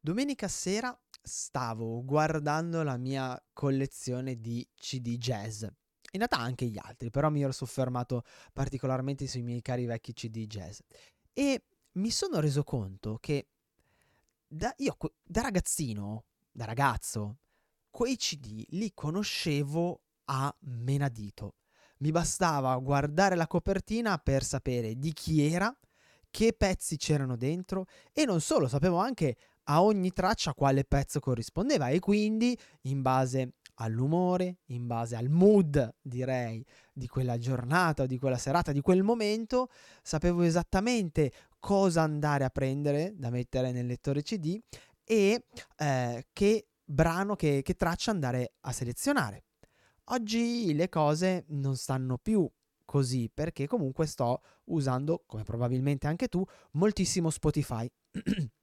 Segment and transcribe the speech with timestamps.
[0.00, 5.62] Domenica sera stavo guardando la mia collezione di CD jazz.
[5.62, 8.22] In realtà anche gli altri, però mi ero soffermato
[8.52, 10.78] particolarmente sui miei cari vecchi CD jazz.
[11.32, 13.48] E mi sono reso conto che
[14.46, 17.38] da, io da ragazzino, da ragazzo,
[17.90, 21.56] quei CD li conoscevo a menadito.
[21.98, 25.76] Mi bastava guardare la copertina per sapere di chi era,
[26.30, 29.36] che pezzi c'erano dentro e non solo, sapevo anche
[29.70, 35.94] a ogni traccia quale pezzo corrispondeva e quindi in base all'umore, in base al mood,
[36.00, 39.68] direi, di quella giornata di quella serata, di quel momento,
[40.02, 44.58] sapevo esattamente cosa andare a prendere da mettere nel lettore CD
[45.04, 45.44] e
[45.76, 49.44] eh, che brano, che, che traccia andare a selezionare.
[50.10, 52.50] Oggi le cose non stanno più
[52.84, 57.88] così perché comunque sto usando, come probabilmente anche tu, moltissimo Spotify.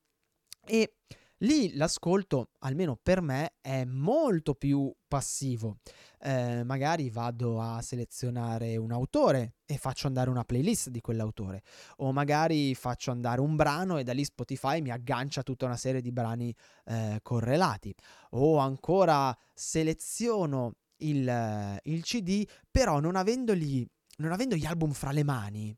[0.65, 0.95] e
[1.39, 5.77] lì l'ascolto, almeno per me, è molto più passivo.
[6.19, 11.61] Eh, magari vado a selezionare un autore e faccio andare una playlist di quell'autore,
[11.97, 16.01] o magari faccio andare un brano e da lì Spotify mi aggancia tutta una serie
[16.01, 17.93] di brani eh, correlati,
[18.31, 25.23] o ancora seleziono il, il CD, però non avendoli non avendo gli album fra le
[25.23, 25.75] mani,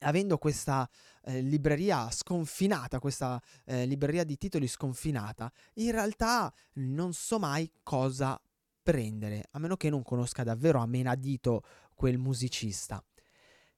[0.00, 0.88] avendo questa
[1.24, 8.40] eh, libreria sconfinata, questa eh, libreria di titoli sconfinata, in realtà non so mai cosa
[8.82, 11.62] prendere, a meno che non conosca davvero a menadito
[11.94, 13.04] quel musicista.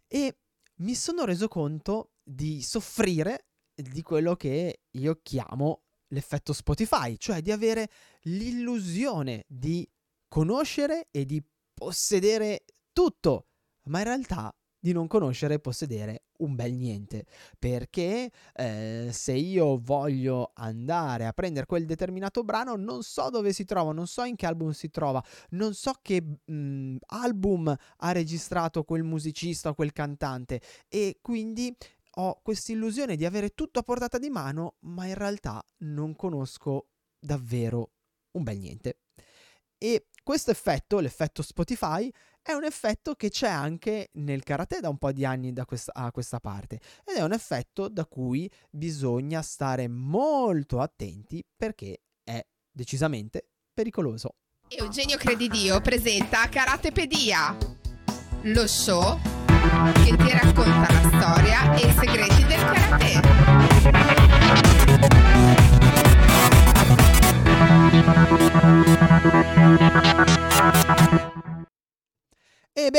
[0.06, 0.38] E
[0.76, 7.50] mi sono reso conto di soffrire di quello che io chiamo l'effetto Spotify, cioè di
[7.50, 7.90] avere
[8.22, 9.88] l'illusione di
[10.28, 11.42] conoscere e di
[11.74, 13.48] possedere tutto
[13.84, 17.26] ma in realtà di non conoscere e possedere un bel niente.
[17.58, 23.64] Perché eh, se io voglio andare a prendere quel determinato brano, non so dove si
[23.64, 28.12] trova, non so in che album si trova, non so che mh, mm, album ha
[28.12, 30.60] registrato quel musicista o quel cantante.
[30.88, 31.74] E quindi
[32.16, 36.88] ho questa illusione di avere tutto a portata di mano, ma in realtà non conosco
[37.18, 37.92] davvero
[38.32, 38.98] un bel niente.
[39.78, 42.10] E questo effetto, l'effetto Spotify,
[42.46, 46.12] è un effetto che c'è anche nel karate da un po' di anni questa, a
[46.12, 53.48] questa parte ed è un effetto da cui bisogna stare molto attenti perché è decisamente
[53.72, 54.34] pericoloso.
[54.68, 57.56] Eugenio Credidio presenta Karatepedia,
[58.42, 59.18] lo show
[60.04, 62.83] che ti racconta la storia e i segreti del karate.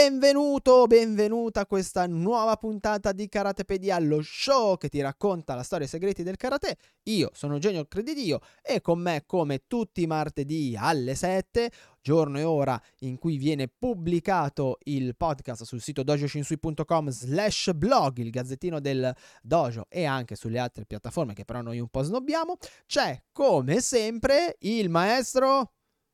[0.10, 5.86] Benvenuto, benvenuta a questa nuova puntata di Karatepedia, lo show che ti racconta la storia
[5.86, 6.78] e i segreti del karate.
[7.06, 11.72] Io sono Genio Credidio e con me, come tutti i martedì alle 7,
[12.04, 18.30] giorno e ora in cui viene pubblicato il podcast sul sito dojoshinsui.com slash blog, il
[18.30, 19.12] gazzettino del
[19.42, 24.58] dojo e anche sulle altre piattaforme che però noi un po' snobbiamo, c'è come sempre
[24.60, 25.72] il maestro...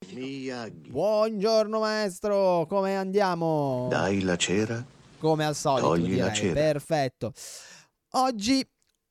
[0.09, 0.89] Miyagi.
[0.89, 3.87] Buongiorno maestro, come andiamo?
[3.89, 4.83] Dai la cera.
[5.19, 6.17] Come al solito, Togli direi.
[6.19, 6.53] la cera.
[6.53, 7.31] Perfetto.
[8.13, 8.67] Oggi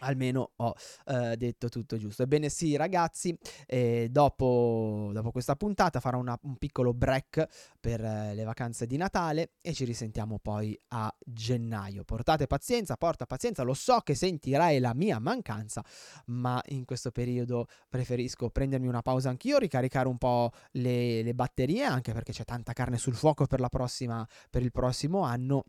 [0.00, 0.74] Almeno ho
[1.06, 2.22] eh, detto tutto giusto.
[2.22, 3.36] Ebbene sì, ragazzi,
[3.66, 8.96] eh, dopo, dopo, questa puntata farò una, un piccolo break per eh, le vacanze di
[8.96, 12.04] Natale e ci risentiamo poi a gennaio.
[12.04, 15.84] Portate pazienza, porta pazienza, lo so che sentirai la mia mancanza,
[16.26, 21.84] ma in questo periodo preferisco prendermi una pausa anch'io, ricaricare un po' le, le batterie,
[21.84, 25.64] anche perché c'è tanta carne sul fuoco per, prossima, per il prossimo anno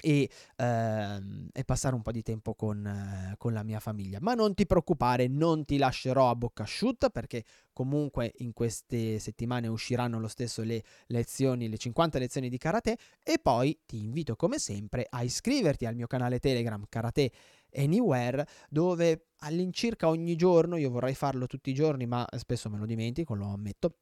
[0.00, 4.18] e, ehm, e, passare un po' di tempo con, eh, con, la mia famiglia.
[4.20, 9.68] Ma non ti preoccupare, non ti lascerò a bocca asciutta perché comunque in queste settimane
[9.68, 14.58] usciranno lo stesso le lezioni, le 50 lezioni di karate e poi ti invito come
[14.58, 17.30] sempre a iscriverti al mio canale Telegram Karate
[17.74, 22.86] Anywhere dove all'incirca ogni giorno, io vorrei farlo tutti i giorni ma spesso me lo
[22.86, 23.96] dimentico, lo ammetto,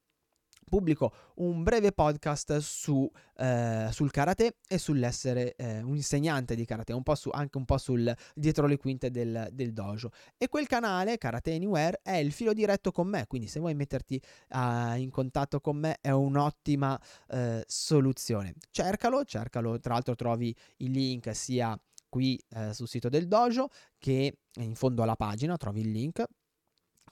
[0.70, 6.94] pubblico un breve podcast su, eh, sul karate e sull'essere eh, un insegnante di karate,
[6.94, 10.12] un su, anche un po' sul dietro le quinte del, del, dojo.
[10.38, 14.20] E quel canale, Karate Anywhere, è il filo diretto con me, quindi se vuoi metterti
[14.50, 18.54] uh, in contatto con me è un'ottima uh, soluzione.
[18.70, 21.78] Cercalo, cercalo, tra l'altro trovi il link sia
[22.08, 26.24] qui eh, sul sito del dojo che in fondo alla pagina trovi il link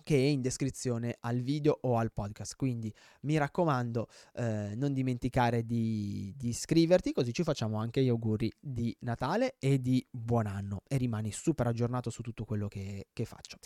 [0.08, 2.56] che è in descrizione al video o al podcast.
[2.56, 2.90] Quindi
[3.24, 8.96] mi raccomando, eh, non dimenticare di, di, iscriverti, così ci facciamo anche gli auguri di
[9.00, 13.58] Natale e di buon anno e rimani super aggiornato su tutto quello che, che faccio.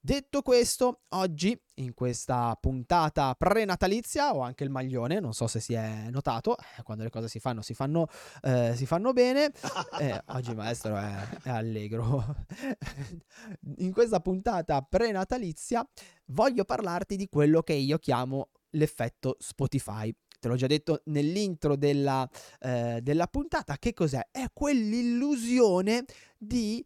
[0.00, 5.74] Detto questo, oggi in questa puntata prenatalizia ho anche il maglione, non so se si
[5.74, 8.06] è notato, eh, quando le cose si fanno si fanno,
[8.42, 9.50] eh, si fanno bene,
[10.00, 12.24] eh, oggi maestro è, è allegro.
[13.78, 15.86] in questa puntata prenatalizia
[16.26, 22.28] voglio parlarti di quello che io chiamo l'effetto Spotify te l'ho già detto nell'intro della,
[22.60, 24.28] eh, della, puntata, che cos'è?
[24.30, 26.04] È quell'illusione
[26.36, 26.84] di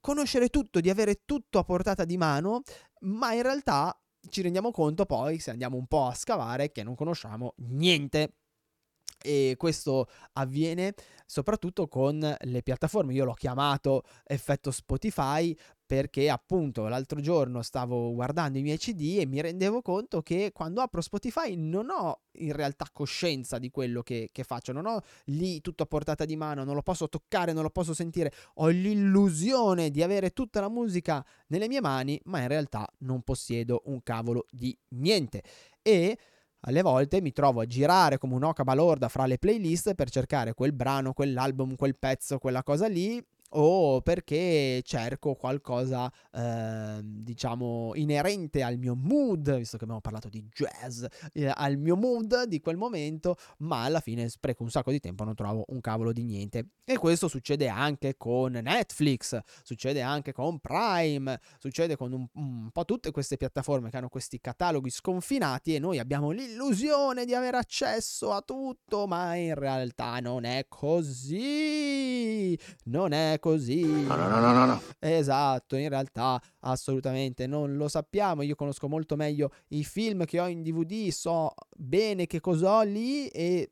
[0.00, 2.62] conoscere tutto, di avere tutto a portata di mano,
[3.00, 3.98] ma in realtà
[4.28, 8.34] ci rendiamo conto poi, se andiamo un po' a scavare, che non conosciamo niente.
[9.22, 10.94] E questo avviene
[11.26, 13.12] soprattutto con le piattaforme.
[13.12, 15.54] Io l'ho chiamato effetto Spotify
[15.90, 20.82] perché appunto l'altro giorno stavo guardando i miei CD e mi rendevo conto che quando
[20.82, 25.60] apro Spotify non ho in realtà coscienza di quello che, che, faccio, non ho lì
[25.60, 29.90] tutto a portata di mano, non lo posso toccare, non lo posso sentire, ho l'illusione
[29.90, 34.46] di avere tutta la musica nelle mie mani, ma in realtà non possiedo un cavolo
[34.48, 35.42] di niente.
[35.82, 36.16] E
[36.60, 40.72] alle volte mi trovo a girare come un'oca balorda fra le playlist per cercare quel
[40.72, 48.78] brano, quell'album, quel pezzo, quella cosa lì o perché cerco qualcosa eh, diciamo inerente al
[48.78, 53.36] mio mood, visto che abbiamo parlato di jazz, eh, al mio mood di quel momento,
[53.58, 56.68] ma alla fine spreco un sacco di tempo, non trovo un cavolo di niente.
[56.84, 62.84] E questo succede anche con Netflix, succede anche con Prime, succede con un, un po'
[62.84, 68.32] tutte queste piattaforme che hanno questi cataloghi sconfinati e noi abbiamo l'illusione di avere accesso
[68.32, 72.58] a tutto, ma in realtà non è così.
[72.84, 73.82] Non è così.
[73.82, 74.82] No, no, no, no, no.
[75.00, 78.42] Esatto, in realtà assolutamente non lo sappiamo.
[78.42, 82.82] Io conosco molto meglio i film che ho in DVD, so bene che cosa ho
[82.82, 83.68] lì e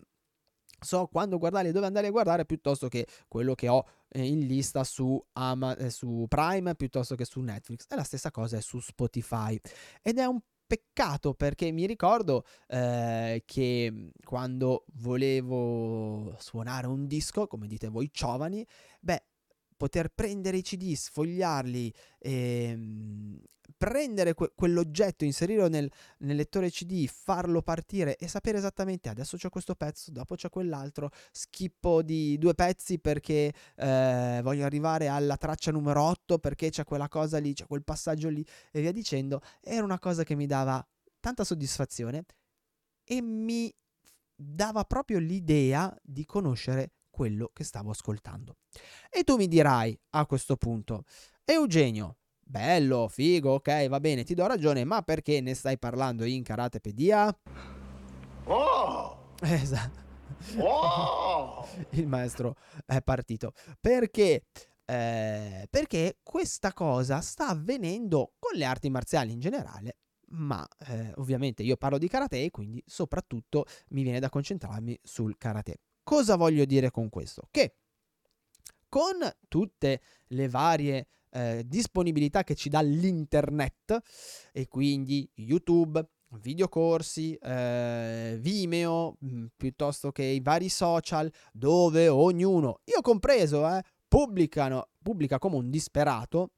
[0.80, 4.46] so quando guardare e dove andare a guardare piuttosto che quello che ho eh, in
[4.46, 7.86] lista su, Ama- eh, su Prime piuttosto che su Netflix.
[7.88, 9.58] E la stessa cosa è su Spotify.
[10.02, 17.66] Ed è un peccato perché mi ricordo eh, che quando volevo suonare un disco, come
[17.66, 18.64] dite voi giovani,
[19.00, 19.24] beh,
[19.78, 23.40] poter prendere i CD, sfogliarli, ehm,
[23.76, 29.48] prendere que- quell'oggetto, inserirlo nel, nel, lettore CD, farlo partire e sapere esattamente adesso c'è
[29.48, 35.70] questo pezzo, dopo c'è quell'altro, schippo di due pezzi perché eh, voglio arrivare alla traccia
[35.70, 39.84] numero 8 perché c'è quella cosa lì, c'è quel passaggio lì e via dicendo, era
[39.84, 40.84] una cosa che mi dava
[41.20, 42.24] tanta soddisfazione
[43.04, 43.72] e mi
[44.34, 48.58] dava proprio l'idea di conoscere quello che stavo ascoltando.
[49.10, 51.02] E tu mi dirai a questo punto,
[51.44, 56.44] Eugenio, bello, figo, ok, va bene, ti do ragione, ma perché ne stai parlando in
[56.44, 57.36] karatepedia?
[58.44, 59.32] Oh!
[59.40, 59.98] Esatto.
[60.58, 61.66] Oh!
[61.90, 62.54] Il maestro
[62.86, 63.52] è partito.
[63.80, 64.44] Perché?
[64.84, 69.96] Eh, perché questa cosa sta avvenendo con le arti marziali in generale,
[70.28, 75.80] ma eh, ovviamente io parlo di karate quindi soprattutto mi viene da concentrarmi sul karate.
[76.08, 77.48] Cosa voglio dire con questo?
[77.50, 77.74] Che
[78.88, 84.00] con tutte le varie eh, disponibilità che ci dà l'internet
[84.50, 86.02] e quindi YouTube,
[86.40, 93.82] videocorsi, eh, Vimeo, mh, mm, piuttosto che i vari social dove ognuno, io compreso, eh,
[94.08, 96.52] pubblicano, pubblica come un disperato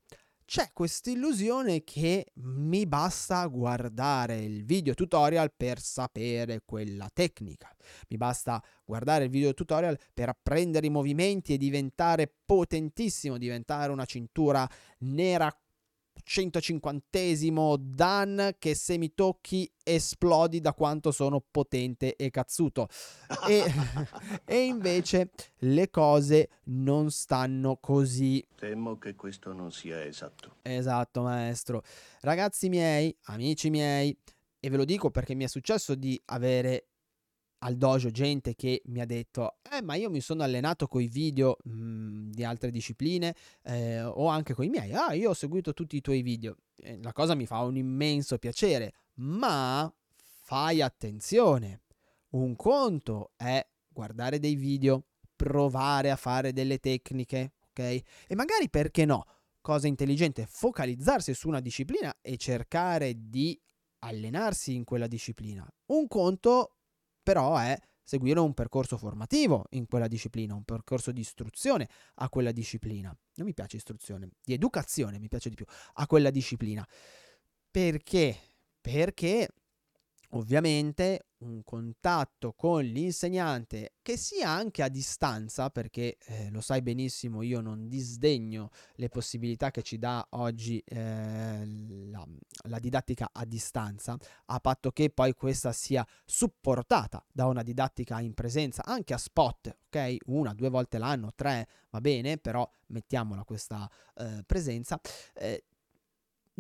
[0.51, 7.73] c'è questa illusione che mi basta guardare il video tutorial per sapere quella tecnica.
[8.09, 14.05] Mi basta guardare il video tutorial per apprendere i movimenti e diventare potentissimo, diventare una
[14.05, 14.69] cintura
[15.03, 15.57] nera
[16.33, 22.87] 150 Dan che se mi tocchi esplodi da quanto sono potente e cazzuto.
[23.49, 23.65] E,
[24.47, 28.47] e, invece le cose non stanno così.
[28.55, 30.59] Temo che questo non sia esatto.
[30.63, 31.83] Esatto, maestro.
[32.21, 34.17] Ragazzi miei, amici miei,
[34.61, 36.90] e ve lo dico perché mi è successo di avere
[37.61, 41.09] al dojo gente che mi ha detto eh ma io mi sono allenato con i
[41.09, 45.35] video mh, mhmm, di altre discipline eh, o anche con i miei ah io ho
[45.35, 49.93] seguito tutti i tuoi video eh, la cosa mi fa un immenso piacere ma
[50.51, 51.83] fai attenzione.
[52.31, 55.05] Un conto è guardare dei video,
[55.37, 57.79] provare a fare delle tecniche, ok?
[57.79, 59.25] E magari perché no?
[59.61, 63.57] Cosa intelligente, focalizzarsi su una disciplina e cercare di
[64.01, 65.65] allenarsi in quella disciplina.
[65.87, 66.79] Un conto
[67.23, 72.51] però è seguire un percorso formativo in quella disciplina, un percorso di istruzione a quella
[72.51, 73.17] disciplina.
[73.35, 76.87] Non mi piace istruzione, di educazione mi piace di più a quella disciplina.
[77.71, 78.37] Perché?
[78.81, 79.49] Perché
[80.31, 87.43] ovviamente un contatto con l'insegnante che sia anche a distanza, perché eh, lo sai benissimo,
[87.43, 91.65] io non disdegno le possibilità che ci dà oggi eh,
[92.11, 92.27] la,
[92.65, 98.35] la, didattica a distanza, a patto che poi questa sia supportata da una didattica in
[98.35, 100.17] presenza, anche a spot, ok?
[100.27, 105.01] Una, due volte l'anno, tre, va bene, però mettiamola questa eh, presenza.
[105.35, 105.65] Eh,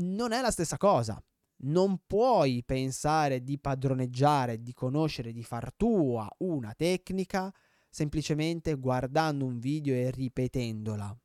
[0.02, 1.22] non è la stessa cosa
[1.62, 7.52] non puoi pensare di padroneggiare, di conoscere, di far tua una tecnica
[7.90, 11.16] semplicemente guardando un video e ripetendola.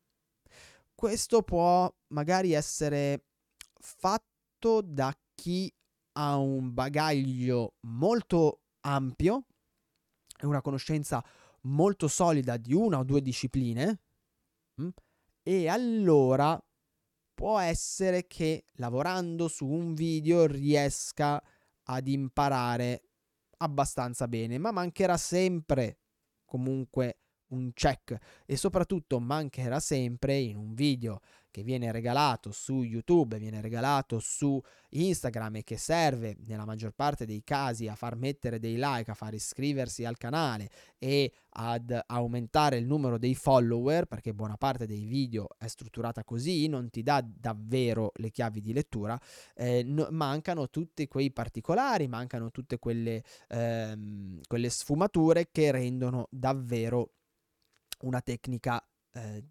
[0.94, 3.26] Questo può magari essere
[3.78, 5.72] fatto da chi
[6.12, 9.46] ha un bagaglio molto ampio
[10.38, 11.24] e una conoscenza
[11.62, 14.00] molto solida di una o due discipline
[14.80, 14.88] mm,
[15.42, 16.60] e allora
[17.36, 21.40] può essere che lavorando su un video riesca
[21.84, 23.02] ad imparare
[23.58, 25.98] abbastanza bene, ma mancherà sempre
[26.46, 28.16] comunque un check.
[28.44, 31.20] E soprattutto mancherà sempre in un video
[31.56, 34.60] che viene regalato su YouTube, viene regalato su
[34.90, 39.14] Instagram e che serve nella maggior parte dei casi a far mettere dei like, a
[39.14, 45.04] far iscriversi al canale e ad aumentare il numero dei follower, perché buona parte dei
[45.04, 49.18] video è strutturata così, non ti dà davvero le chiavi di lettura,
[49.54, 57.12] eh, no, mancano tutti quei particolari, mancano tutte quelle, ehm, quelle sfumature che rendono davvero
[58.00, 59.44] una tecnica eh,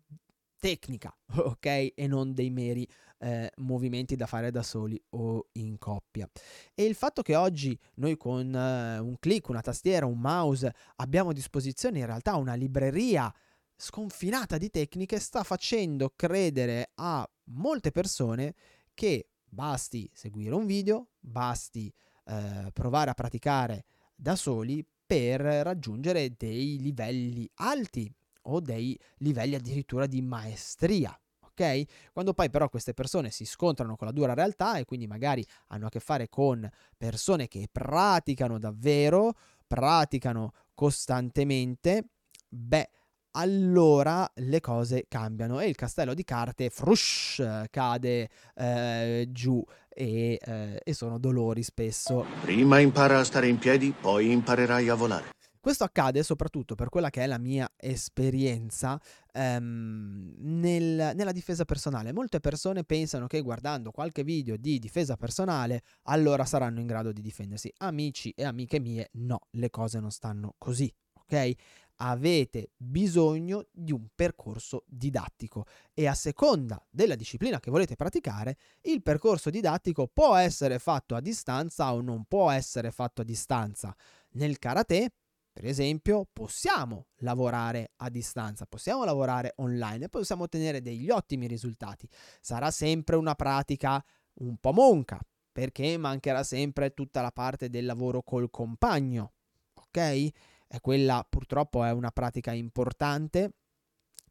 [0.65, 1.93] tecnica, ok?
[1.95, 2.87] E non dei meri
[3.19, 6.27] eh, movimenti da fare da soli o in coppia.
[6.73, 11.29] E il fatto che oggi noi con uh, un clic, una tastiera, un mouse abbiamo
[11.29, 13.31] a disposizione in realtà una libreria
[13.77, 18.55] sconfinata di tecniche sta facendo credere a molte persone
[18.93, 21.93] che basti seguire un video, basti
[22.25, 23.85] eh, provare a praticare
[24.15, 28.11] da soli per raggiungere dei livelli alti
[28.45, 31.17] o dei livelli addirittura di maestria.
[31.41, 32.11] ok?
[32.11, 35.87] Quando poi però queste persone si scontrano con la dura realtà e quindi magari hanno
[35.87, 39.33] a che fare con persone che praticano davvero,
[39.65, 42.09] praticano costantemente,
[42.49, 42.89] beh,
[43.35, 50.81] allora le cose cambiano e il castello di carte frush cade eh, giù e, eh,
[50.83, 52.25] e sono dolori spesso.
[52.41, 55.34] Prima impara a stare in piedi, poi imparerai a volare.
[55.65, 62.13] Questo accade soprattutto per quella che è la mia esperienza ehm, nel, nella difesa personale.
[62.13, 67.19] Molte persone pensano che guardando qualche video di difesa personale allora saranno in grado di
[67.19, 67.73] difendersi.
[67.77, 71.53] Amici e amiche mie, no, le cose non stanno così, ok?
[71.95, 79.01] Avete bisogno di un percorso didattico e a seconda della disciplina che volete praticare, il
[79.01, 83.95] percorso didattico può essere fatto a distanza o non può essere fatto a distanza.
[84.33, 85.11] Nel karate
[85.55, 92.09] per esempio, possiamo lavorare a distanza, possiamo lavorare online e possiamo ottenere degli ottimi risultati.
[92.41, 94.03] Sarà sempre una pratica
[94.39, 95.17] un po' monca,
[95.53, 99.31] perché mancherà sempre tutta la parte del lavoro col compagno,
[99.75, 99.97] ok?
[99.97, 100.33] E
[100.81, 103.53] quella purtroppo è una pratica importante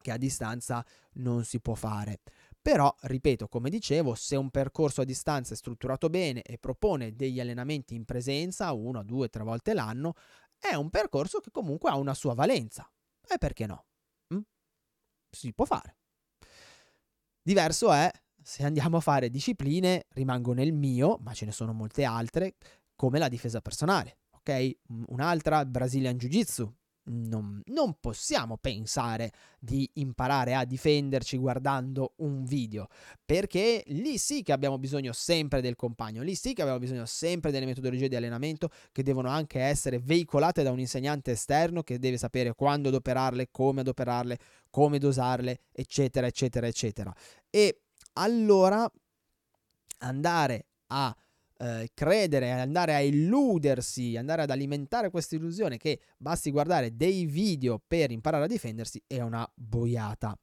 [0.03, 2.21] che a distanza non si può fare.
[2.65, 7.39] Però, ripeto, come dicevo, se un percorso a distanza è strutturato bene e propone degli
[7.39, 10.15] allenamenti in presenza, una, due, tre volte l'anno,
[10.69, 12.91] è un percorso che comunque ha una sua valenza.
[13.27, 13.87] E perché no?
[14.35, 14.41] Mm?
[15.31, 15.97] Si può fare.
[17.43, 18.11] Diverso è
[18.43, 22.57] se andiamo a fare discipline, rimango nel mio, ma ce ne sono molte altre,
[22.95, 24.19] come la difesa personale.
[24.33, 24.77] Ok?
[25.07, 32.89] Un'altra, Brazilian Jiu Jitsu, non, non, possiamo pensare di imparare a difenderci guardando un video,
[33.25, 37.51] perché lì sì che abbiamo bisogno sempre del compagno, lì sì che abbiamo bisogno sempre
[37.51, 42.17] delle metodologie di allenamento che devono anche essere veicolate da un insegnante esterno che deve
[42.17, 44.39] sapere quando adoperarle, come adoperarle,
[44.71, 47.15] come dosarle, eccetera, eccetera, eccetera.
[47.51, 47.81] E
[48.15, 48.91] allora
[49.99, 51.15] andare a
[51.65, 57.83] eh, credere, andare a illudersi, andare ad alimentare questa illusione che basti guardare dei video
[57.85, 60.39] per imparare a difendersi è una boiata.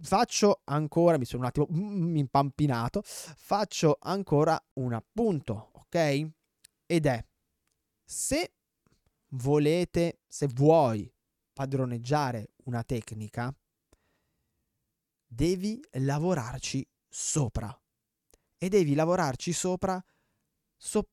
[0.00, 1.66] Faccio ancora, mi sono un attimo
[2.16, 5.88] impampinato, faccio ancora un appunto, ok?
[5.88, 6.30] ok?
[6.86, 7.24] Ed è
[8.04, 8.52] se
[9.30, 11.12] volete, se vuoi
[11.52, 13.54] padroneggiare una tecnica,
[15.26, 17.76] devi lavorarci sopra.
[18.58, 20.02] E devi lavorarci sopra
[20.76, 21.08] so-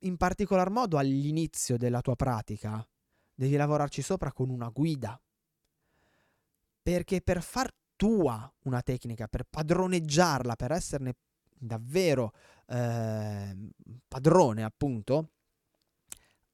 [0.00, 2.86] in particolar modo all'inizio della tua pratica.
[3.34, 5.20] Devi lavorarci sopra con una guida.
[6.82, 11.16] Perché per far tua una tecnica, per padroneggiarla, per esserne
[11.48, 12.32] davvero
[12.66, 13.56] eh,
[14.06, 15.30] padrone, appunto,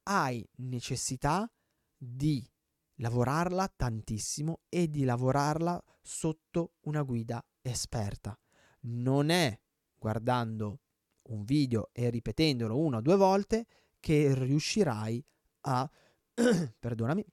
[0.03, 1.51] hai necessità
[1.97, 2.47] di
[2.95, 8.37] lavorarla tantissimo e di lavorarla sotto una guida esperta.
[8.81, 9.59] Non è
[10.01, 10.79] guardando
[11.27, 13.67] un video e ripetendolo una o due volte
[13.99, 15.23] che riuscirai
[15.61, 15.87] a
[16.79, 17.23] perdonami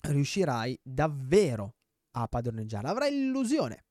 [0.00, 1.74] riuscirai davvero
[2.12, 3.84] a padroneggiarla avrai l'illusione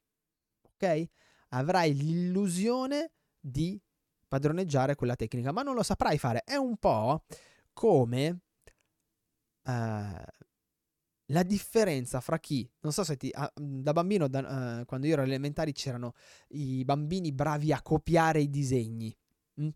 [0.80, 1.08] ok?
[1.50, 3.80] Avrai l'illusione di
[4.28, 6.44] padroneggiare quella tecnica ma non lo saprai fare.
[6.46, 7.24] È un po'
[7.74, 8.39] come
[9.63, 10.24] uh,
[11.32, 15.14] la differenza fra chi, non so se ti, ah, da bambino, da, uh, quando io
[15.14, 16.14] ero elementari, c'erano
[16.50, 19.16] i bambini bravi a copiare i disegni.
[19.62, 19.70] Mm?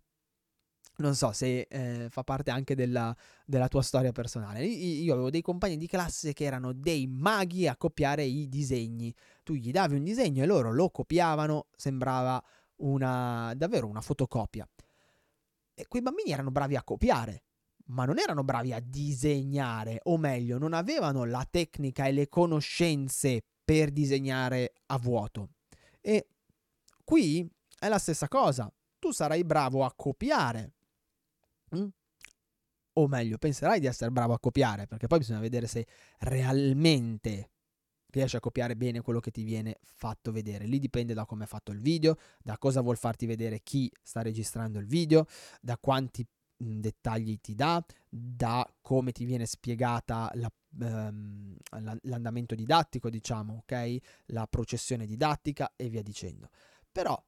[0.96, 4.64] Non so se eh, fa parte anche della, della, tua storia personale.
[4.66, 9.14] Io avevo dei compagni di classe che erano dei maghi a copiare i disegni.
[9.44, 12.44] Tu gli davi un disegno e loro lo copiavano, sembrava
[12.78, 14.68] una, davvero una fotocopia.
[15.76, 17.44] E quei bambini erano bravi a copiare
[17.86, 23.42] ma non erano bravi a disegnare, o meglio, non avevano la tecnica e le conoscenze
[23.63, 25.50] per disegnare a vuoto.
[26.02, 26.28] E
[27.04, 30.74] qui è la stessa cosa, tu sarai bravo a copiare.
[31.75, 31.88] Mm?
[32.94, 35.86] O meglio, penserai di essere bravo a copiare, perché poi bisogna vedere se
[36.20, 37.50] realmente
[38.13, 40.66] riesci a copiare bene quello che ti viene fatto vedere.
[40.66, 44.22] Lì dipende da come è fatto il video, da cosa vuol farti vedere chi sta
[44.22, 45.25] registrando il video,
[45.60, 46.25] da quanti
[46.63, 50.51] dettagli ti dà, da come ti viene spiegata la,
[50.82, 51.55] ehm,
[52.03, 53.98] l'andamento didattico, diciamo, ok?
[54.27, 56.50] La processione didattica e via dicendo.
[56.91, 57.22] Però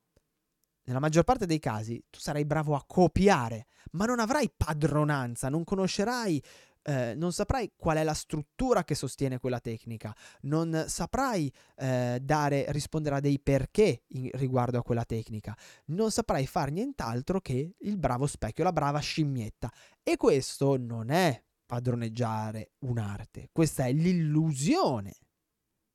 [0.85, 5.63] nella maggior parte dei casi tu sarai bravo a copiare, ma non avrai padronanza, non
[5.63, 6.41] conoscerai
[6.87, 12.71] eh, non saprai qual è la struttura che sostiene quella tecnica, non saprai eh, dare,
[12.71, 17.97] rispondere a dei perché in, riguardo a quella tecnica, non saprai fare nient'altro che il
[17.97, 19.71] bravo specchio, la brava scimmietta.
[20.03, 25.15] E questo non è padroneggiare un'arte, questa è l'illusione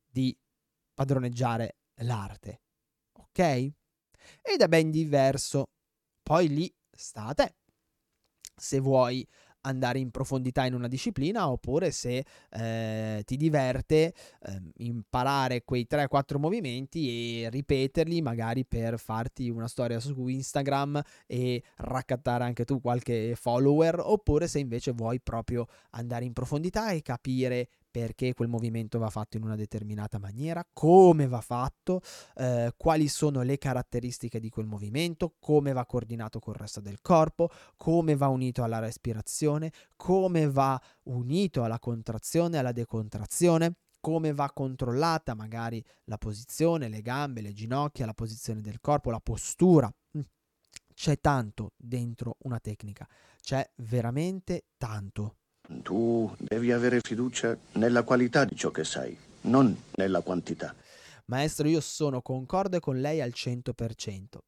[0.05, 0.37] di
[0.93, 2.61] padroneggiare l'arte.
[3.13, 3.39] Ok?
[3.39, 5.69] Ed è ben diverso.
[6.21, 7.55] Poi lì sta a te.
[8.55, 9.27] Se vuoi
[9.61, 16.37] andare in profondità in una disciplina oppure se eh, ti diverte eh, imparare quei 3-4
[16.37, 23.35] movimenti e ripeterli magari per farti una storia su Instagram e raccattare anche tu qualche
[23.35, 29.09] follower oppure se invece vuoi proprio andare in profondità e capire perché quel movimento va
[29.09, 32.01] fatto in una determinata maniera, come va fatto,
[32.35, 37.49] eh, quali sono le caratteristiche di quel movimento, come va coordinato col resto del corpo,
[37.75, 45.35] come va unito alla respirazione, come va unito alla contrazione, alla decontrazione come va controllata
[45.35, 49.93] magari la posizione, le gambe, le ginocchia, la posizione del corpo, la postura.
[50.17, 50.21] Mm.
[50.93, 53.07] C'è tanto dentro una tecnica,
[53.39, 55.35] c'è veramente tanto.
[55.81, 60.75] Tu devi avere fiducia nella qualità di ciò che sai, non nella quantità.
[61.25, 64.39] Maestro, io sono concorde con lei al 100%.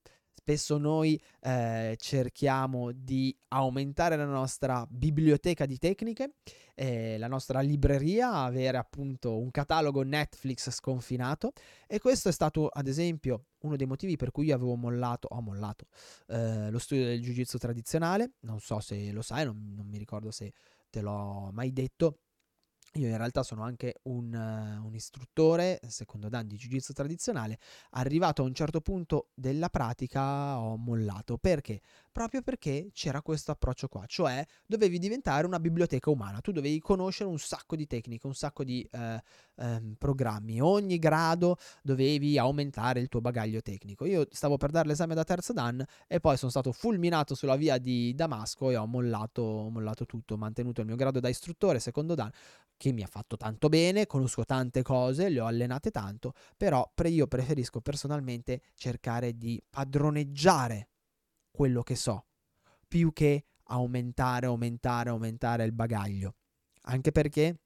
[0.46, 6.34] Spesso noi eh, cerchiamo di aumentare la nostra biblioteca di tecniche,
[6.76, 11.54] eh, la nostra libreria, avere appunto un catalogo Netflix sconfinato
[11.88, 15.40] e questo è stato ad esempio uno dei motivi per cui io avevo mollato, ho
[15.40, 15.86] mollato
[16.28, 20.30] eh, lo studio del Jiu-Jitsu tradizionale, non so se lo sai, non, non mi ricordo
[20.30, 20.52] se
[20.94, 22.20] te l'ho mai detto,
[22.94, 27.58] io in realtà sono anche un, uh, un istruttore, secondo Dan, di Jiu-Jitsu tradizionale.
[27.92, 31.38] Arrivato a un certo punto della pratica ho mollato.
[31.38, 31.82] Perché?
[32.12, 37.28] Proprio perché c'era questo approccio qua, cioè dovevi diventare una biblioteca umana, tu dovevi conoscere
[37.28, 39.18] un sacco di tecniche, un sacco di uh,
[39.56, 44.06] um, programmi, ogni grado dovevi aumentare il tuo bagaglio tecnico.
[44.06, 47.80] Io stavo per dare l'esame da terza Dan e poi sono stato fulminato sulla via
[47.80, 51.80] di Damasco e ho mollato, ho mollato tutto, ho mantenuto il mio grado da istruttore,
[51.80, 52.32] secondo Dan
[52.84, 57.28] che mi ha fatto tanto bene, conosco tante cose, le ho allenate tanto, però io
[57.28, 60.90] preferisco personalmente cercare di padroneggiare
[61.50, 62.26] quello che so,
[62.86, 66.36] più che aumentare, aumentare, aumentare il bagaglio.
[66.82, 67.62] Anche perché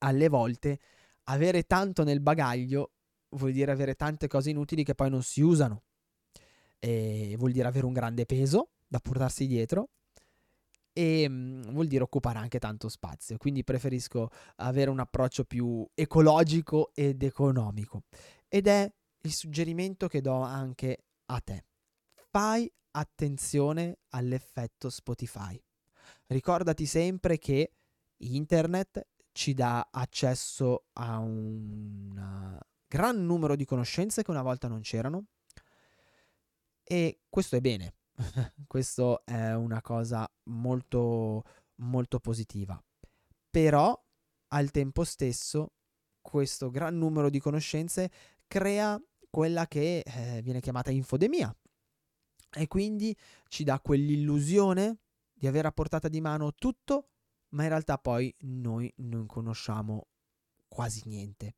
[0.00, 0.78] alle volte
[1.24, 2.92] avere tanto nel bagaglio
[3.30, 5.84] vuol dire avere tante cose inutili che poi non si usano.
[6.78, 9.88] E vuol dire avere un grande peso, da portarsi dietro
[10.98, 16.90] e mh, vuol dire occupare anche tanto spazio, quindi preferisco avere un approccio più ecologico
[16.92, 18.02] ed economico.
[18.48, 21.66] Ed è il suggerimento che do anche a te.
[22.30, 25.62] Fai attenzione all'effetto Spotify.
[26.26, 27.74] Ricordati sempre che
[28.16, 32.58] internet ci dà accesso a un
[32.88, 35.26] gran numero di conoscenze che una volta non c'erano
[36.82, 37.97] e questo è bene,
[38.66, 41.44] questo è una cosa molto
[41.80, 42.80] molto positiva.
[43.50, 43.98] Però
[44.48, 45.72] al tempo stesso
[46.20, 48.10] questo gran numero di conoscenze
[48.46, 49.00] crea
[49.30, 51.54] quella che eh, viene chiamata infodemia
[52.50, 53.16] e quindi
[53.48, 55.00] ci dà quell'illusione
[55.32, 57.10] di avere a portata di mano tutto,
[57.50, 60.08] ma in realtà poi noi non conosciamo
[60.66, 61.54] quasi niente.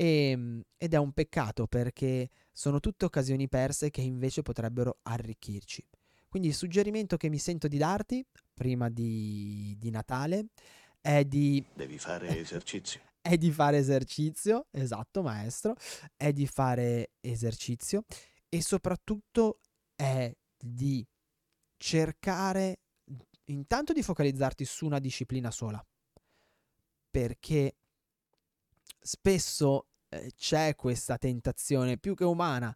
[0.00, 5.86] E, ehm, ed è un peccato perché sono tutte occasioni perse che invece potrebbero arricchirci.
[6.26, 10.46] Quindi il suggerimento che mi sento di darti prima di, di Natale
[11.02, 11.62] è di...
[11.74, 13.00] Devi fare esercizio.
[13.20, 15.76] È di fare esercizio, esatto maestro,
[16.16, 18.04] è di fare esercizio
[18.48, 19.60] e soprattutto
[19.94, 21.06] è di
[21.76, 22.78] cercare
[23.46, 25.84] intanto di focalizzarti su una disciplina sola,
[27.10, 27.74] perché
[28.98, 32.74] spesso eh, c'è questa tentazione più che umana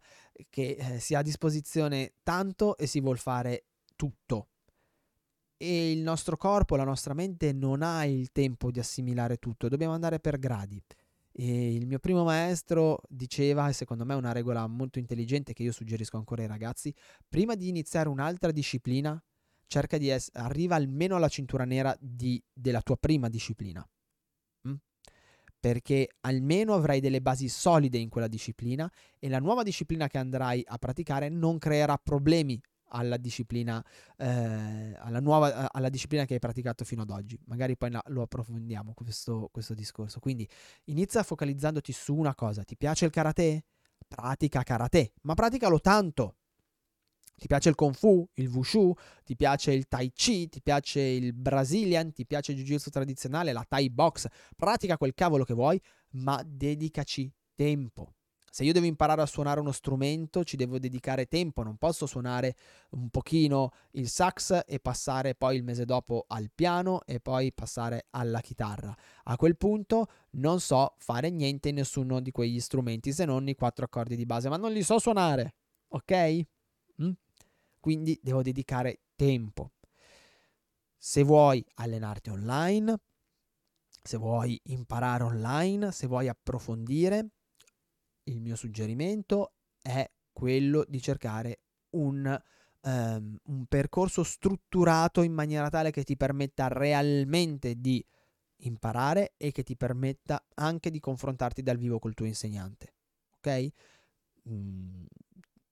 [0.49, 4.49] che eh, si ha a disposizione tanto e si vuol fare tutto.
[5.57, 9.93] E il nostro corpo, la nostra mente non ha il tempo di assimilare tutto, dobbiamo
[9.93, 10.81] andare per gradi.
[11.37, 15.63] E il mio primo maestro diceva, e secondo me è una regola molto intelligente che
[15.63, 16.93] io suggerisco ancora ai ragazzi,
[17.27, 19.21] prima di iniziare un'altra disciplina,
[19.67, 23.85] cerca di essere, arriva almeno alla cintura nera di, della tua prima disciplina
[25.59, 30.63] perché almeno avrai delle basi solide in quella disciplina e la nuova disciplina che andrai
[30.65, 33.83] a praticare non creerà problemi alla disciplina,
[34.17, 37.37] eh, alla nuova, alla disciplina che hai praticato fino ad oggi.
[37.45, 40.19] Magari poi lo approfondiamo questo, questo discorso.
[40.19, 40.47] Quindi
[40.85, 42.63] inizia focalizzandoti su una cosa.
[42.63, 43.63] Ti piace il karate?
[44.07, 46.35] Pratica karate, ma praticalo tanto
[47.37, 48.93] ti piace il Kung Fu, il Wushu,
[49.23, 53.65] ti piace il Tai Chi, ti piace il Brazilian, ti piace il Jiu-Jitsu tradizionale, la
[53.67, 55.79] Thai Box, pratica quel cavolo che vuoi,
[56.11, 58.13] ma dedicaci tempo.
[58.55, 62.55] Se io devo imparare a suonare uno strumento, ci devo dedicare tempo, non posso suonare
[62.91, 68.05] un pochino il sax e passare poi il mese dopo al piano e poi passare
[68.11, 68.95] alla chitarra.
[69.23, 73.55] A quel punto non so fare niente in nessuno di quegli strumenti se non i
[73.55, 75.55] quattro accordi di base, ma non li so suonare,
[75.89, 76.45] ok?
[77.01, 77.11] Mm?
[77.85, 79.73] Quindi devo dedicare tempo.
[80.97, 82.99] Se vuoi allenarti online,
[84.01, 87.27] se vuoi imparare online, se vuoi approfondire,
[88.23, 91.59] il mio suggerimento è quello di cercare
[91.91, 92.35] un,
[92.81, 98.03] um, un percorso strutturato in maniera tale che ti permetta realmente di
[98.61, 102.95] imparare e che ti permetta anche di confrontarti dal vivo col tuo insegnante.
[103.37, 103.67] Ok?
[104.49, 105.05] Mm,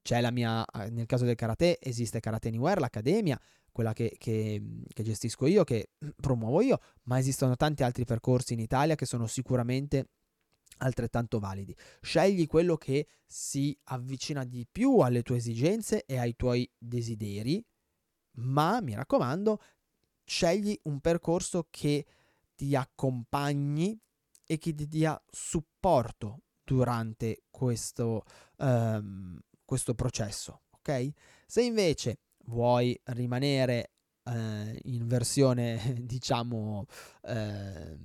[0.03, 3.39] c'è la mia, nel caso del karate esiste Karate Anywhere, l'accademia,
[3.71, 4.61] quella che, che,
[4.93, 9.25] che, gestisco io, che promuovo io, ma esistono tanti altri percorsi in Italia che sono
[9.25, 10.09] sicuramente
[10.77, 11.75] altrettanto validi.
[12.01, 17.63] Scegli quello che si avvicina di più alle tue esigenze e ai tuoi desideri,
[18.33, 19.59] ma mi raccomando,
[20.25, 22.05] scegli un percorso che
[22.55, 23.97] ti accompagni
[24.45, 28.23] e che ti dia supporto durante questo,
[28.57, 31.09] um, questo processo, ok?
[31.45, 33.91] Se invece vuoi rimanere
[34.23, 36.85] eh, in versione, diciamo,
[37.21, 37.97] eh,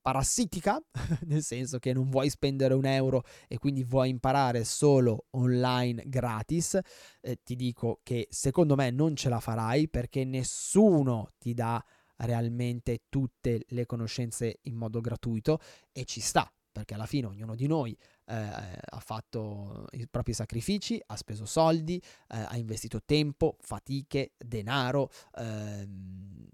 [0.00, 0.82] parassitica,
[1.26, 6.78] nel senso che non vuoi spendere un euro e quindi vuoi imparare solo online gratis,
[7.20, 11.82] eh, ti dico che secondo me non ce la farai perché nessuno ti dà
[12.16, 15.58] realmente tutte le conoscenze in modo gratuito
[15.92, 17.96] e ci sta perché alla fine ognuno di noi
[18.30, 21.96] eh, ha fatto i propri sacrifici, ha speso soldi,
[22.28, 26.48] eh, ha investito tempo, fatiche, denaro, ehm,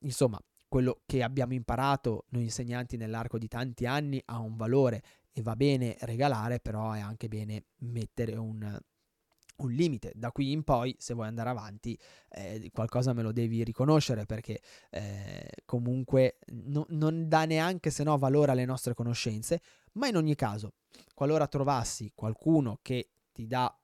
[0.00, 5.42] insomma quello che abbiamo imparato noi insegnanti nell'arco di tanti anni ha un valore e
[5.42, 8.80] va bene regalare, però è anche bene mettere un,
[9.66, 10.12] un limite.
[10.14, 11.98] Da qui in poi, se vuoi andare avanti,
[12.30, 18.16] eh, qualcosa me lo devi riconoscere perché eh, comunque no, non dà neanche se no
[18.18, 19.60] valore alle nostre conoscenze.
[19.92, 20.74] Ma in ogni caso,
[21.14, 23.74] qualora trovassi qualcuno che ti dà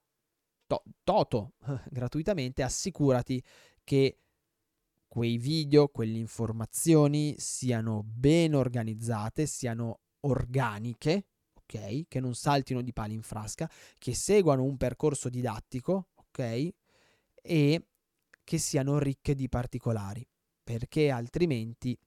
[0.67, 1.55] to- toto
[1.91, 3.43] gratuitamente, assicurati
[3.85, 4.21] che
[5.09, 11.25] quei video, quelle informazioni siano ben organizzate, siano organiche,
[11.69, 12.09] ok?
[12.09, 16.73] Che non saltino di pali in frasca, che seguano un percorso didattico, ok?
[17.49, 17.87] e
[18.45, 20.27] che siano ricche di particolari,
[20.63, 21.99] perché altrimenti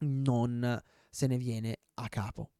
[0.00, 2.50] non se ne viene a capo.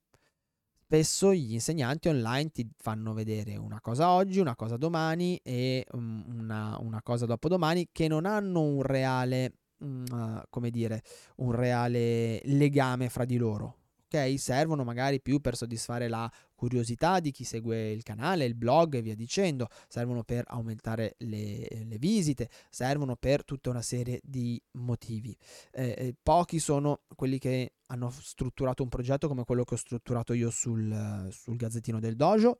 [0.86, 6.78] Spesso gli insegnanti online ti fanno vedere una cosa oggi, una cosa domani e una,
[6.80, 11.02] una cosa dopodomani che non hanno un reale, uh, come dire,
[11.36, 14.38] un reale legame fra di loro ok?
[14.38, 19.02] Servono magari più per soddisfare la curiosità di chi segue il canale, il blog e
[19.02, 25.36] via dicendo, servono per aumentare le, le visite, servono per tutta una serie di motivi.
[25.72, 30.32] Eh, eh pochi sono quelli che hanno strutturato un progetto come quello che ho strutturato
[30.32, 32.58] io sul, sul Gazzettino del Dojo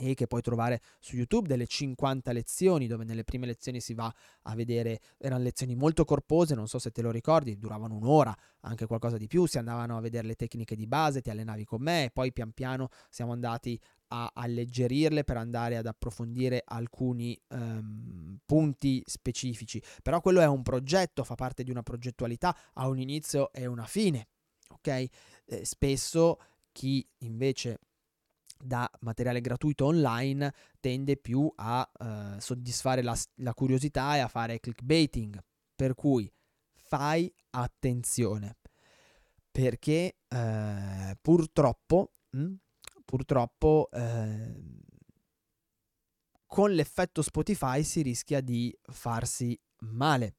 [0.00, 4.12] e che puoi trovare su YouTube delle 50 lezioni dove nelle prime lezioni si va
[4.42, 8.86] a vedere erano lezioni molto corpose, non so se te lo ricordi, duravano un'ora, anche
[8.86, 12.04] qualcosa di più, si andavano a vedere le tecniche di base, ti allenavi con me
[12.04, 13.78] e poi pian piano siamo andati
[14.10, 19.82] a alleggerirle per andare ad approfondire alcuni um, punti specifici.
[20.00, 23.84] Però quello è un progetto, fa parte di una progettualità, ha un inizio e una
[23.84, 24.28] fine,
[24.68, 24.86] ok?
[24.86, 26.38] Eh, spesso
[26.70, 27.80] chi invece
[28.58, 34.60] da materiale gratuito online tende più a uh, soddisfare la, la, curiosità e a fare
[34.60, 35.38] clickbaiting.
[35.74, 36.30] Per cui
[36.74, 38.56] fai attenzione
[39.50, 42.54] perché uh, purtroppo, mh, hm,
[43.04, 44.78] purtroppo uh,
[46.46, 50.36] con l'effetto Spotify si rischia di farsi male.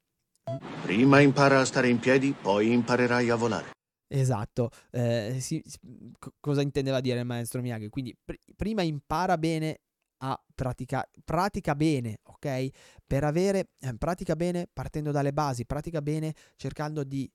[0.83, 3.78] Prima impara a stare in piedi, poi imparerai a volare.
[4.11, 7.89] Esatto, eh, si, c- cosa intendeva dire il maestro Miyagi?
[7.89, 9.81] Quindi pr- prima impara bene
[10.21, 12.69] a praticare, pratica bene, ok?
[13.05, 17.31] Per avere, eh, pratica bene partendo dalle basi, pratica bene cercando di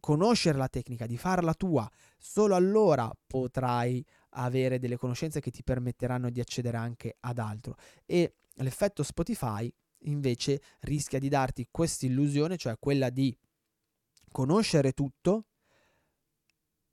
[0.00, 6.28] conoscere la tecnica, di farla tua, solo allora potrai avere delle conoscenze che ti permetteranno
[6.28, 7.76] di accedere anche ad altro.
[8.04, 9.72] E l'effetto Spotify
[10.04, 13.34] invece rischia di darti questa illusione, cioè quella di
[14.30, 15.46] conoscere tutto,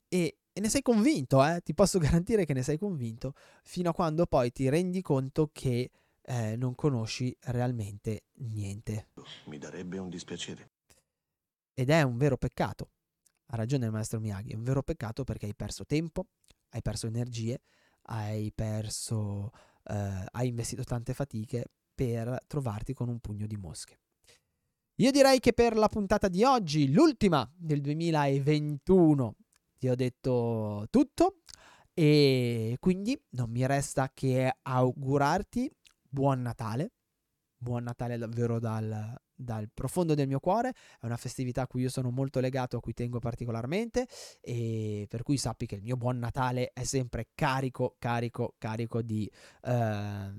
[0.09, 1.61] e, e ne sei convinto, eh?
[1.63, 5.89] ti posso garantire che ne sei convinto, fino a quando poi ti rendi conto che
[6.21, 9.09] eh, non conosci realmente niente.
[9.45, 10.71] Mi darebbe un dispiacere.
[11.73, 12.89] Ed è un vero peccato.
[13.51, 16.27] Ha ragione il maestro Miyagi, è un vero peccato perché hai perso tempo,
[16.69, 17.61] hai perso energie,
[18.03, 19.51] hai perso,
[19.85, 23.99] eh, hai investito tante fatiche per trovarti con un pugno di mosche.
[24.95, 29.35] Io direi che per la puntata di oggi, l'ultima del 2021,
[29.79, 31.39] ti ho detto tutto
[31.93, 36.91] e quindi non mi resta che augurarti buon Natale,
[37.55, 41.89] buon Natale davvero dal, dal profondo del mio cuore, è una festività a cui io
[41.89, 44.05] sono molto legato, a cui tengo particolarmente
[44.41, 49.29] e per cui sappi che il mio buon Natale è sempre carico, carico, carico di,
[49.63, 50.31] eh,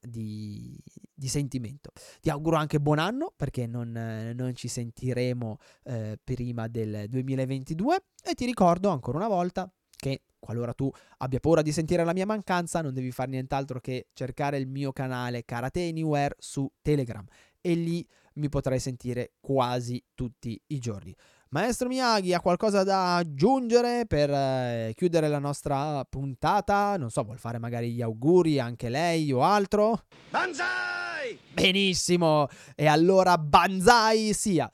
[0.00, 0.78] di,
[1.14, 1.92] di sentimento.
[2.20, 3.90] Ti auguro anche buon anno perché non,
[4.34, 10.72] non ci sentiremo eh, prima del 2022 e ti ricordo ancora una volta che qualora
[10.72, 14.68] tu abbia paura di sentire la mia mancanza non devi fare nient'altro che cercare il
[14.68, 17.24] mio canale Karate Anywhere su Telegram
[17.60, 21.14] e lì mi potrai sentire quasi tutti i giorni.
[21.50, 26.96] Maestro Miyagi ha qualcosa da aggiungere per eh, chiudere la nostra puntata?
[26.96, 30.04] Non so, vuol fare magari gli auguri anche lei o altro?
[30.30, 31.38] Banzai!
[31.52, 32.48] Benissimo!
[32.74, 34.68] E allora banzai sia!